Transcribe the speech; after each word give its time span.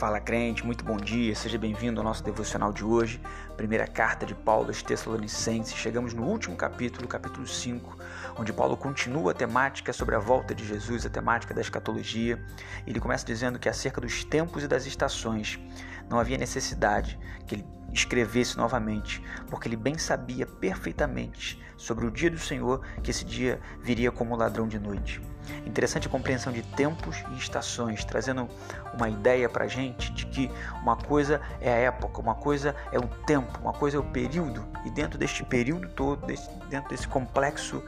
Fala 0.00 0.18
crente, 0.18 0.64
muito 0.64 0.82
bom 0.82 0.96
dia, 0.96 1.34
seja 1.34 1.58
bem-vindo 1.58 2.00
ao 2.00 2.04
nosso 2.04 2.24
devocional 2.24 2.72
de 2.72 2.82
hoje, 2.82 3.20
primeira 3.54 3.86
carta 3.86 4.24
de 4.24 4.34
Paulo 4.34 4.68
aos 4.68 4.82
Tessalonicenses. 4.82 5.74
Chegamos 5.74 6.14
no 6.14 6.22
último 6.22 6.56
capítulo, 6.56 7.06
capítulo 7.06 7.46
5, 7.46 7.98
onde 8.38 8.50
Paulo 8.50 8.78
continua 8.78 9.32
a 9.32 9.34
temática 9.34 9.92
sobre 9.92 10.14
a 10.14 10.18
volta 10.18 10.54
de 10.54 10.66
Jesus, 10.66 11.04
a 11.04 11.10
temática 11.10 11.52
da 11.52 11.60
escatologia. 11.60 12.42
Ele 12.86 12.98
começa 12.98 13.26
dizendo 13.26 13.58
que 13.58 13.68
acerca 13.68 14.00
dos 14.00 14.24
tempos 14.24 14.64
e 14.64 14.68
das 14.68 14.86
estações 14.86 15.60
não 16.08 16.18
havia 16.18 16.38
necessidade 16.38 17.18
que 17.46 17.56
ele 17.56 17.66
escrevesse 17.92 18.56
novamente, 18.56 19.22
porque 19.50 19.68
ele 19.68 19.76
bem 19.76 19.98
sabia 19.98 20.46
perfeitamente 20.46 21.60
sobre 21.76 22.06
o 22.06 22.10
dia 22.10 22.30
do 22.30 22.38
Senhor 22.38 22.80
que 23.02 23.10
esse 23.10 23.26
dia 23.26 23.60
viria 23.82 24.10
como 24.10 24.34
ladrão 24.34 24.66
de 24.66 24.78
noite. 24.78 25.20
Interessante 25.66 26.06
a 26.06 26.10
compreensão 26.10 26.52
de 26.52 26.62
tempos 26.62 27.22
e 27.32 27.38
estações, 27.38 28.04
trazendo 28.04 28.48
uma 28.94 29.08
ideia 29.08 29.48
para 29.48 29.64
a 29.64 29.68
gente 29.68 30.12
de 30.12 30.26
que 30.26 30.50
uma 30.82 30.96
coisa 30.96 31.40
é 31.60 31.72
a 31.72 31.76
época, 31.76 32.20
uma 32.20 32.34
coisa 32.34 32.74
é 32.92 32.98
o 32.98 33.06
tempo, 33.26 33.58
uma 33.60 33.72
coisa 33.72 33.96
é 33.96 34.00
o 34.00 34.04
período, 34.04 34.64
e 34.84 34.90
dentro 34.90 35.18
deste 35.18 35.44
período 35.44 35.88
todo, 35.88 36.26
dentro 36.68 36.90
desse 36.90 37.06
complexo 37.06 37.82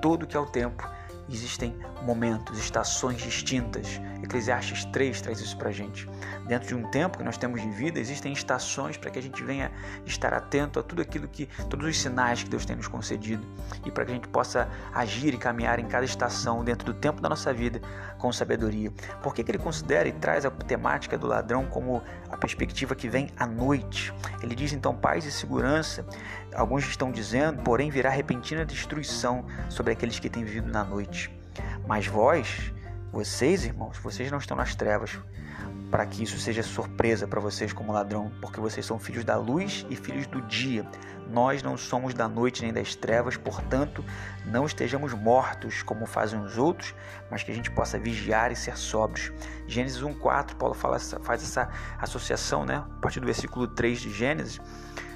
todo 0.00 0.26
que 0.26 0.36
é 0.36 0.40
o 0.40 0.46
tempo, 0.46 0.88
existem 1.34 1.76
momentos, 2.02 2.58
estações 2.58 3.20
distintas. 3.20 4.00
Eclesiastes 4.22 4.84
3 4.86 5.20
traz 5.20 5.40
isso 5.40 5.56
para 5.56 5.70
a 5.70 5.72
gente. 5.72 6.08
Dentro 6.46 6.68
de 6.68 6.74
um 6.74 6.90
tempo 6.90 7.18
que 7.18 7.24
nós 7.24 7.36
temos 7.36 7.60
de 7.60 7.70
vida, 7.70 7.98
existem 7.98 8.32
estações 8.32 8.96
para 8.96 9.10
que 9.10 9.18
a 9.18 9.22
gente 9.22 9.42
venha 9.42 9.70
estar 10.04 10.32
atento 10.32 10.78
a 10.78 10.82
tudo 10.82 11.02
aquilo 11.02 11.26
que, 11.28 11.46
todos 11.68 11.88
os 11.88 11.98
sinais 11.98 12.42
que 12.42 12.50
Deus 12.50 12.64
tem 12.64 12.76
nos 12.76 12.88
concedido 12.88 13.46
e 13.84 13.90
para 13.90 14.04
que 14.04 14.12
a 14.12 14.14
gente 14.14 14.28
possa 14.28 14.68
agir 14.94 15.34
e 15.34 15.38
caminhar 15.38 15.78
em 15.78 15.86
cada 15.86 16.04
estação 16.04 16.64
dentro 16.64 16.84
do 16.84 16.94
tempo 16.94 17.20
da 17.20 17.28
nossa 17.28 17.52
vida 17.52 17.80
com 18.18 18.32
sabedoria. 18.32 18.92
Por 19.22 19.34
que, 19.34 19.42
que 19.42 19.50
ele 19.50 19.58
considera 19.58 20.08
e 20.08 20.12
traz 20.12 20.44
a 20.44 20.50
temática 20.50 21.18
do 21.18 21.26
ladrão 21.26 21.66
como 21.66 22.02
a 22.30 22.36
perspectiva 22.36 22.94
que 22.94 23.08
vem 23.08 23.30
à 23.36 23.46
noite? 23.46 24.12
Ele 24.42 24.54
diz 24.54 24.72
então 24.72 24.94
paz 24.94 25.24
e 25.24 25.32
segurança. 25.32 26.06
Alguns 26.54 26.84
estão 26.84 27.10
dizendo, 27.10 27.62
porém 27.62 27.90
virá 27.90 28.10
repentina 28.10 28.64
destruição 28.64 29.44
sobre 29.68 29.92
aqueles 29.92 30.18
que 30.18 30.28
têm 30.28 30.44
vivido 30.44 30.70
na 30.70 30.84
noite. 30.84 31.19
Mas 31.90 32.06
vós, 32.06 32.72
vocês, 33.10 33.64
irmãos, 33.64 33.98
vocês 33.98 34.30
não 34.30 34.38
estão 34.38 34.56
nas 34.56 34.76
trevas, 34.76 35.18
para 35.90 36.06
que 36.06 36.22
isso 36.22 36.38
seja 36.38 36.62
surpresa 36.62 37.26
para 37.26 37.40
vocês 37.40 37.72
como 37.72 37.92
ladrão, 37.92 38.30
porque 38.40 38.60
vocês 38.60 38.86
são 38.86 38.96
filhos 38.96 39.24
da 39.24 39.36
luz 39.36 39.84
e 39.90 39.96
filhos 39.96 40.28
do 40.28 40.40
dia. 40.42 40.88
Nós 41.32 41.64
não 41.64 41.76
somos 41.76 42.14
da 42.14 42.28
noite 42.28 42.62
nem 42.62 42.72
das 42.72 42.94
trevas, 42.94 43.36
portanto, 43.36 44.04
não 44.46 44.66
estejamos 44.66 45.12
mortos 45.14 45.82
como 45.82 46.06
fazem 46.06 46.40
os 46.40 46.56
outros, 46.58 46.94
mas 47.28 47.42
que 47.42 47.50
a 47.50 47.54
gente 47.56 47.72
possa 47.72 47.98
vigiar 47.98 48.52
e 48.52 48.56
ser 48.56 48.76
sóbrios. 48.76 49.32
Gênesis 49.66 50.00
1:4, 50.00 50.54
Paulo 50.54 50.76
fala, 50.76 50.96
faz 51.00 51.42
essa 51.42 51.68
associação, 51.98 52.64
né? 52.64 52.84
A 52.88 53.00
partir 53.00 53.18
do 53.18 53.26
versículo 53.26 53.66
3 53.66 54.00
de 54.00 54.12
Gênesis, 54.12 54.60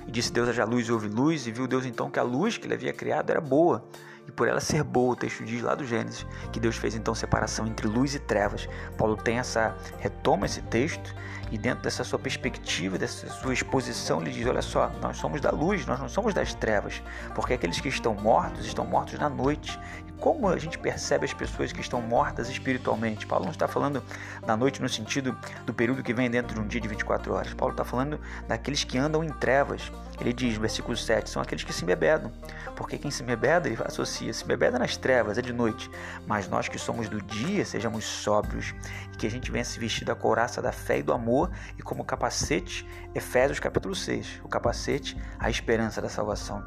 e 0.09 0.11
disse 0.11 0.33
Deus 0.33 0.49
haja 0.49 0.65
luz 0.65 0.89
e 0.89 0.93
houve 0.93 1.07
luz, 1.07 1.47
e 1.47 1.53
viu 1.53 1.69
Deus 1.69 1.87
então 1.87 2.11
que 2.11 2.19
a 2.19 2.25
luz 2.25 2.59
que 2.59 2.67
ele 2.67 2.75
havia 2.75 2.93
criado 2.93 3.31
era 3.31 3.41
boa 3.41 3.89
e 4.27 4.33
por 4.33 4.49
ela 4.49 4.61
ser 4.61 4.83
boa, 4.83 5.13
o 5.13 5.17
texto 5.17 5.45
diz 5.45 5.63
lá 5.63 5.75
do 5.75 5.85
Gênesis 5.85 6.27
que 6.53 6.61
Deus 6.61 6.77
fez 6.77 6.95
então 6.95 7.15
separação 7.15 7.67
entre 7.67 7.87
luz 7.87 8.15
e 8.15 8.19
trevas. 8.19 8.69
Paulo 8.97 9.17
tem 9.17 9.39
essa 9.39 9.77
retoma 9.99 10.47
esse 10.47 10.63
texto 10.63 11.15
e 11.55 11.59
dentro 11.59 11.85
dessa 11.85 12.03
sua 12.03 12.19
perspectiva, 12.19 12.99
dessa 12.99 13.29
sua 13.29 13.53
exposição, 13.53 14.21
ele 14.21 14.33
diz: 14.33 14.47
olha 14.47 14.63
só, 14.63 14.91
nós 15.01 15.17
somos 15.17 15.41
da 15.41 15.51
luz, 15.51 15.87
nós 15.87 16.01
não 16.01 16.09
somos 16.09 16.35
das 16.35 16.55
trevas, 16.55 17.03
porque 17.35 17.55
aqueles 17.55 17.81
que 17.81 17.89
estão 17.89 18.15
mortos 18.15 18.67
estão 18.67 18.85
mortos 18.85 19.19
na 19.19 19.29
noite. 19.29 19.79
E 20.09 20.13
como 20.13 20.49
a 20.49 20.59
gente 20.59 20.79
percebe 20.79 21.25
as 21.25 21.33
pessoas 21.33 21.73
que 21.73 21.81
estão 21.81 22.01
mortas 22.01 22.49
espiritualmente? 22.49 23.27
Paulo 23.27 23.45
não 23.45 23.53
está 23.53 23.69
falando 23.69 24.03
da 24.45 24.57
noite 24.57 24.81
no 24.81 24.89
sentido 24.89 25.37
do 25.65 25.73
período 25.73 26.03
que 26.03 26.13
vem 26.13 26.31
dentro 26.31 26.55
de 26.55 26.61
um 26.61 26.67
dia 26.67 26.81
de 26.81 26.89
24 26.89 27.33
horas. 27.33 27.55
Paulo 27.55 27.73
está 27.73 27.85
falando 27.85 28.19
daqueles 28.49 28.83
que 28.83 28.99
andam 28.99 29.23
em 29.23 29.31
trevas. 29.31 29.93
Ele 30.21 30.33
diz, 30.33 30.57
versículo 30.57 30.97
7, 30.97 31.29
são 31.29 31.43
aqueles 31.43 31.65
que 31.65 31.73
se 31.73 31.85
embebedam. 31.85 32.33
Porque 32.75 32.99
quem 32.99 33.11
se 33.11 33.23
embebeda, 33.23 33.69
ele 33.69 33.79
associa, 33.85 34.14
se 34.15 34.45
embebeda 34.45 34.79
nas 34.79 34.97
trevas, 34.97 35.39
é 35.39 35.43
de 35.43 35.53
noite. 35.53 35.91
Mas 36.27 36.49
nós 36.49 36.69
que 36.69 36.79
somos 36.79 37.09
do 37.09 37.21
dia, 37.21 37.65
sejamos 37.65 38.05
sóbrios. 38.05 38.75
E 39.13 39.17
que 39.17 39.27
a 39.27 39.31
gente 39.31 39.51
venha 39.51 39.65
se 39.65 39.79
vestir 39.79 40.05
da 40.05 40.15
couraça 40.15 40.63
da 40.63 40.73
fé 40.73 40.99
e 40.99 41.03
do 41.03 41.13
amor. 41.13 41.51
E 41.79 41.83
como 41.83 42.05
capacete, 42.05 42.87
Efésios 43.15 43.59
capítulo 43.59 43.95
6, 43.95 44.41
o 44.45 44.49
capacete, 44.49 45.17
a 45.39 45.51
esperança 45.51 46.01
da 46.01 46.09
salvação. 46.09 46.65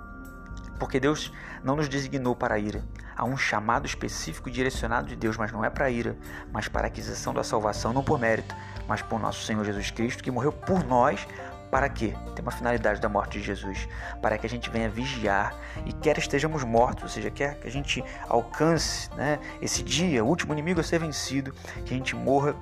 Porque 0.80 1.00
Deus 1.00 1.34
não 1.64 1.76
nos 1.76 1.90
designou 1.90 2.36
para 2.36 2.56
a 2.56 2.60
ira. 2.60 2.84
Há 3.16 3.26
um 3.26 3.36
chamado 3.36 3.86
específico 3.86 4.50
direcionado 4.50 5.08
de 5.08 5.16
Deus, 5.16 5.36
mas 5.38 5.52
não 5.52 5.66
é 5.66 5.70
para 5.70 5.86
a 5.86 5.90
ira, 5.90 6.16
mas 6.52 6.68
para 6.68 6.84
a 6.84 6.88
aquisição 6.88 7.34
da 7.34 7.44
salvação, 7.44 7.92
não 7.92 8.04
por 8.04 8.20
mérito, 8.20 8.56
mas 8.88 9.02
por 9.02 9.20
nosso 9.20 9.44
Senhor 9.44 9.66
Jesus 9.66 9.90
Cristo, 9.90 10.24
que 10.24 10.30
morreu 10.30 10.52
por 10.52 10.84
nós 10.84 11.28
para 11.78 11.90
quê? 11.90 12.16
Tem 12.34 12.42
uma 12.42 12.50
finalidade 12.50 13.00
da 13.00 13.08
morte 13.08 13.38
de 13.38 13.46
Jesus. 13.46 13.88
Para 14.20 14.36
que 14.40 14.48
a 14.48 14.50
gente 14.50 14.68
venha 14.68 14.90
vigiar 14.90 15.56
e 15.86 15.94
quer 15.94 16.18
estejamos 16.18 16.64
mortos, 16.64 17.04
ou 17.04 17.10
seja, 17.10 17.30
quer 17.30 17.60
que 17.60 17.68
a 17.68 17.72
gente 17.72 18.04
alcance 18.28 19.12
né, 19.16 19.38
esse 19.62 19.84
dia, 19.84 20.26
o 20.26 20.28
último 20.28 20.54
inimigo 20.54 20.80
a 20.80 20.84
ser 20.84 20.98
vencido, 20.98 21.54
que 21.86 21.94
a 21.94 21.98
gente 21.98 22.16
morra 22.16 22.56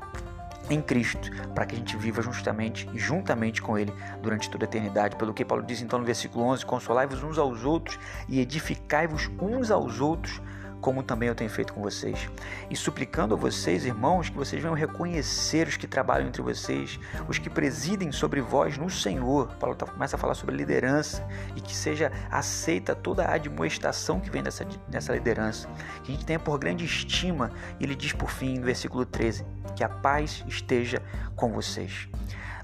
em 0.70 0.82
Cristo, 0.82 1.32
para 1.54 1.66
que 1.66 1.76
a 1.76 1.78
gente 1.78 1.96
viva 1.96 2.22
justamente 2.22 2.90
e 2.94 3.00
juntamente 3.00 3.62
com 3.62 3.78
Ele 3.78 3.94
durante 4.22 4.50
toda 4.50 4.66
a 4.66 4.68
eternidade. 4.68 5.16
Pelo 5.16 5.34
que 5.34 5.46
Paulo 5.46 5.64
diz 5.64 5.82
então 5.82 5.98
no 5.98 6.04
versículo 6.04 6.44
11: 6.48 6.66
Consolai-vos 6.66 7.24
uns 7.24 7.38
aos 7.38 7.64
outros 7.64 7.98
e 8.28 8.42
edificai-vos 8.42 9.32
uns 9.40 9.72
aos 9.72 10.02
outros 10.02 10.42
como 10.86 11.02
também 11.02 11.28
eu 11.28 11.34
tenho 11.34 11.50
feito 11.50 11.74
com 11.74 11.82
vocês. 11.82 12.30
E 12.70 12.76
suplicando 12.76 13.34
a 13.34 13.38
vocês, 13.38 13.88
irmãos, 13.88 14.30
que 14.30 14.38
vocês 14.38 14.62
venham 14.62 14.76
reconhecer 14.76 15.68
os 15.68 15.78
que 15.78 15.88
trabalham 15.88 16.28
entre 16.28 16.44
vocês, 16.44 17.00
os 17.28 17.40
que 17.40 17.50
presidem 17.50 18.12
sobre 18.12 18.40
vós 18.40 18.78
no 18.78 18.88
Senhor. 18.88 19.48
Paulo 19.56 19.76
tá, 19.76 19.88
começa 19.88 20.16
a 20.16 20.20
falar 20.20 20.36
sobre 20.36 20.56
liderança 20.56 21.28
e 21.56 21.60
que 21.60 21.76
seja 21.76 22.12
aceita 22.30 22.94
toda 22.94 23.26
a 23.26 23.34
admoestação 23.34 24.20
que 24.20 24.30
vem 24.30 24.44
dessa, 24.44 24.64
dessa 24.88 25.12
liderança. 25.12 25.68
Que 26.04 26.12
a 26.12 26.16
gente 26.16 26.26
tenha 26.28 26.38
por 26.38 26.60
grande 26.60 26.86
estima. 26.86 27.50
E 27.80 27.84
ele 27.84 27.96
diz 27.96 28.14
por 28.14 28.30
fim, 28.30 28.60
no 28.60 28.66
versículo 28.68 29.08
13, 29.08 29.44
que 29.76 29.84
a 29.84 29.90
paz 29.90 30.44
esteja 30.48 31.02
com 31.36 31.52
vocês. 31.52 32.08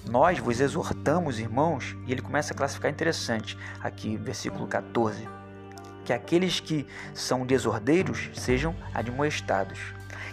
Nós 0.07 0.37
vos 0.37 0.59
exortamos, 0.59 1.39
irmãos, 1.39 1.97
e 2.05 2.11
ele 2.11 2.21
começa 2.21 2.53
a 2.53 2.55
classificar 2.55 2.91
interessante 2.91 3.57
aqui, 3.81 4.15
versículo 4.15 4.67
14 4.67 5.40
que 6.11 6.13
aqueles 6.13 6.59
que 6.59 6.85
são 7.13 7.45
desordeiros 7.45 8.29
sejam 8.33 8.75
admoestados, 8.93 9.79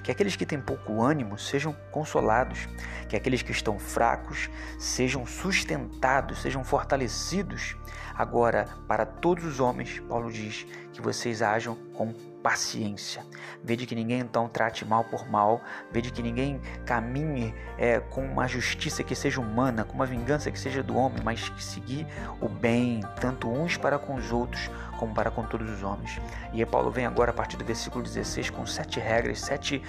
que 0.03 0.11
aqueles 0.11 0.35
que 0.35 0.45
têm 0.45 0.61
pouco 0.61 1.01
ânimo 1.01 1.39
sejam 1.39 1.73
consolados, 1.93 2.67
que 3.09 3.15
aqueles 3.15 3.43
que 3.43 3.53
estão 3.53 3.79
fracos 3.79 4.51
sejam 4.77 5.25
sustentados, 5.25 6.43
sejam 6.43 6.65
fortalecidos. 6.65 7.77
Agora, 8.19 8.67
para 8.89 9.07
todos 9.07 9.45
os 9.45 9.61
homens, 9.61 10.01
Paulo 10.09 10.33
diz 10.33 10.67
que 10.93 11.01
vocês 11.01 11.41
ajam 11.41 11.77
com 11.95 12.13
paciência. 12.43 13.25
Vede 13.63 13.87
que 13.87 13.95
ninguém 13.95 14.19
então 14.19 14.49
trate 14.49 14.85
mal 14.85 15.05
por 15.05 15.31
mal, 15.31 15.61
vede 15.93 16.11
que 16.11 16.21
ninguém 16.21 16.61
caminhe 16.85 17.55
é, 17.77 18.01
com 18.01 18.25
uma 18.25 18.49
justiça 18.49 19.05
que 19.05 19.15
seja 19.15 19.41
humana, 19.41 19.85
com 19.85 19.95
uma 19.95 20.05
vingança 20.05 20.51
que 20.51 20.59
seja 20.59 20.83
do 20.83 20.97
homem, 20.97 21.23
mas 21.23 21.49
que 21.49 21.63
seguir 21.63 22.09
o 22.41 22.49
bem, 22.49 23.03
tanto 23.21 23.49
uns 23.49 23.77
para 23.77 24.01
com 24.01 24.17
os 24.17 24.33
outros, 24.33 24.69
como 24.99 25.15
para 25.15 25.31
com 25.31 25.45
todos 25.45 25.71
os 25.71 25.85
homens. 25.85 26.21
E 26.53 26.59
aí 26.59 26.67
Paulo 26.67 26.91
vem 26.91 27.07
agora 27.07 27.31
a 27.31 27.35
partir 27.35 27.57
do 27.57 27.65
versículo 27.65 28.03
16 28.03 28.51
com 28.51 28.67
sete 28.67 28.99
regras, 28.99 29.41
sete 29.41 29.81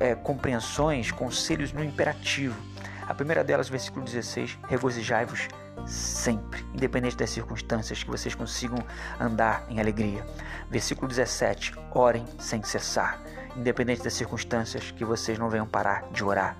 é, 0.00 0.16
compreensões, 0.16 1.12
conselhos 1.12 1.72
no 1.72 1.84
imperativo. 1.84 2.60
A 3.08 3.14
primeira 3.14 3.42
delas, 3.42 3.68
versículo 3.68 4.04
16: 4.04 4.58
regozijai-vos 4.68 5.48
sempre, 5.86 6.64
independente 6.74 7.16
das 7.16 7.30
circunstâncias, 7.30 8.02
que 8.02 8.10
vocês 8.10 8.34
consigam 8.34 8.78
andar 9.20 9.66
em 9.68 9.80
alegria. 9.80 10.26
Versículo 10.70 11.08
17: 11.08 11.74
orem 11.92 12.24
sem 12.38 12.62
cessar, 12.62 13.22
independente 13.56 14.02
das 14.02 14.12
circunstâncias, 14.12 14.90
que 14.90 15.04
vocês 15.04 15.38
não 15.38 15.48
venham 15.48 15.66
parar 15.66 16.08
de 16.12 16.24
orar. 16.24 16.56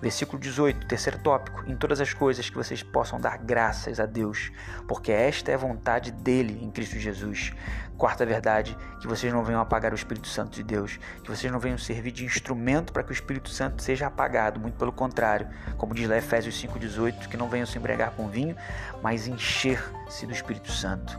Versículo 0.00 0.40
18, 0.40 0.86
terceiro 0.86 1.18
tópico: 1.18 1.62
em 1.66 1.76
todas 1.76 2.00
as 2.00 2.14
coisas 2.14 2.48
que 2.48 2.56
vocês 2.56 2.82
possam 2.82 3.20
dar 3.20 3.36
graças 3.38 4.00
a 4.00 4.06
Deus, 4.06 4.50
porque 4.88 5.12
esta 5.12 5.50
é 5.50 5.54
a 5.54 5.58
vontade 5.58 6.10
dele 6.10 6.58
em 6.62 6.70
Cristo 6.70 6.98
Jesus. 6.98 7.52
Quarta 7.98 8.24
verdade: 8.24 8.74
que 8.98 9.06
vocês 9.06 9.30
não 9.30 9.44
venham 9.44 9.60
apagar 9.60 9.92
o 9.92 9.94
Espírito 9.94 10.26
Santo 10.26 10.52
de 10.52 10.62
Deus, 10.62 10.98
que 11.22 11.30
vocês 11.30 11.52
não 11.52 11.60
venham 11.60 11.76
servir 11.76 12.12
de 12.12 12.24
instrumento 12.24 12.94
para 12.94 13.02
que 13.02 13.10
o 13.10 13.12
Espírito 13.12 13.50
Santo 13.50 13.82
seja 13.82 14.06
apagado, 14.06 14.58
muito 14.58 14.78
pelo 14.78 14.90
contrário, 14.92 15.46
como 15.76 15.94
diz 15.94 16.08
lá 16.08 16.16
Efésios 16.16 16.60
5,18, 16.62 17.28
que 17.28 17.36
não 17.36 17.48
venham 17.48 17.66
se 17.66 17.76
embriagar 17.76 18.12
com 18.12 18.26
vinho, 18.26 18.56
mas 19.02 19.28
encher-se 19.28 20.26
do 20.26 20.32
Espírito 20.32 20.72
Santo. 20.72 21.18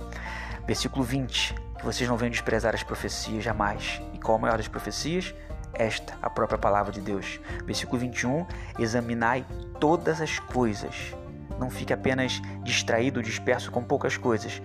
Versículo 0.65 1.03
20: 1.03 1.53
que 1.81 1.86
vocês 1.86 2.07
não 2.07 2.16
venham 2.16 2.31
desprezar 2.31 2.74
as 2.74 2.83
profecias 2.83 3.44
jamais. 3.44 4.01
E 4.13 4.19
qual 4.19 4.38
a 4.38 4.42
maior 4.42 4.57
das 4.57 4.68
profecias? 4.68 5.33
esta, 5.74 6.13
a 6.22 6.30
própria 6.30 6.57
palavra 6.57 6.92
de 6.92 7.01
Deus. 7.01 7.39
Versículo 7.66 8.00
21: 8.00 8.45
Examinai 8.80 9.45
todas 9.80 10.22
as 10.22 10.39
coisas. 10.39 11.16
Não 11.60 11.69
fique 11.69 11.94
apenas 11.94 12.42
distraído, 12.63 13.22
disperso 13.22 13.72
com 13.72 13.83
poucas 13.83 14.18
coisas. 14.18 14.62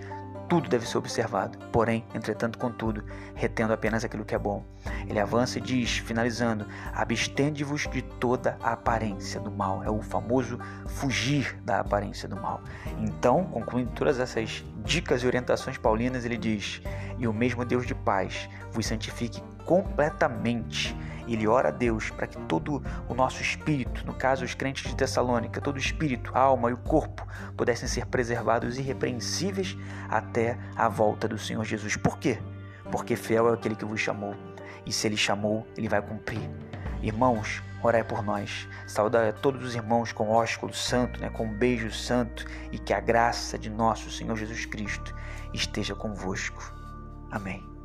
tudo 0.49 0.69
deve 0.69 0.87
ser 0.87 0.97
observado, 0.97 1.57
porém, 1.73 2.05
entretanto, 2.13 2.57
contudo, 2.57 3.03
retendo 3.35 3.73
apenas 3.73 4.05
aquilo 4.05 4.23
que 4.23 4.33
é 4.33 4.39
bom. 4.39 4.63
Ele 5.05 5.19
avança 5.19 5.57
e 5.57 5.61
diz, 5.61 5.97
finalizando: 5.97 6.65
abstende-vos 6.93 7.87
de 7.91 8.01
toda 8.01 8.57
a 8.63 8.71
aparência 8.71 9.41
do 9.41 9.51
mal. 9.51 9.83
É 9.83 9.89
o 9.89 10.01
famoso 10.01 10.57
fugir 10.85 11.57
da 11.65 11.79
aparência 11.79 12.29
do 12.29 12.37
mal. 12.37 12.61
Então, 12.99 13.43
concluindo 13.45 13.91
todas 13.91 14.19
essas 14.19 14.63
dicas 14.85 15.21
e 15.21 15.27
orientações 15.27 15.77
paulinas, 15.77 16.23
ele 16.23 16.37
diz: 16.37 16.81
E 17.17 17.27
o 17.27 17.33
mesmo 17.33 17.65
Deus 17.65 17.85
de 17.85 17.95
paz 17.95 18.49
vos 18.71 18.85
santifique 18.85 19.41
completamente 19.65 20.95
ele 21.27 21.47
ora 21.47 21.69
a 21.69 21.71
Deus 21.71 22.09
para 22.09 22.25
que 22.25 22.37
todo 22.43 22.81
o 23.07 23.13
nosso 23.13 23.41
espírito, 23.41 24.05
no 24.05 24.13
caso 24.13 24.45
os 24.45 24.53
crentes 24.53 24.89
de 24.89 24.95
Tessalônica, 24.95 25.59
todo 25.59 25.75
o 25.75 25.79
espírito, 25.79 26.31
a 26.33 26.39
alma 26.39 26.69
e 26.69 26.73
o 26.73 26.77
corpo 26.77 27.27
pudessem 27.55 27.87
ser 27.87 28.05
preservados 28.05 28.77
irrepreensíveis 28.77 29.77
até 30.09 30.57
a 30.75 30.87
volta 30.87 31.27
do 31.27 31.37
Senhor 31.37 31.63
Jesus. 31.65 31.97
Por 31.97 32.17
quê? 32.17 32.39
Porque 32.91 33.15
fiel 33.15 33.49
é 33.49 33.53
aquele 33.53 33.75
que 33.75 33.85
vos 33.85 33.99
chamou. 33.99 34.35
E 34.85 34.91
se 34.91 35.05
ele 35.05 35.17
chamou, 35.17 35.67
ele 35.75 35.89
vai 35.89 36.01
cumprir. 36.01 36.49
Irmãos, 37.01 37.61
orai 37.83 38.03
por 38.03 38.23
nós. 38.23 38.67
Saudar 38.87 39.27
a 39.27 39.33
todos 39.33 39.63
os 39.63 39.75
irmãos 39.75 40.13
com 40.13 40.29
ósculo 40.29 40.73
santo, 40.73 41.19
né, 41.19 41.29
com 41.29 41.45
um 41.45 41.53
beijo 41.53 41.91
santo 41.91 42.45
e 42.71 42.79
que 42.79 42.93
a 42.93 43.01
graça 43.01 43.57
de 43.57 43.69
nosso 43.69 44.09
Senhor 44.09 44.37
Jesus 44.37 44.65
Cristo 44.65 45.13
esteja 45.53 45.93
convosco. 45.93 46.76
Amém. 47.31 47.76